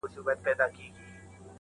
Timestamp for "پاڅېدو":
0.43-0.67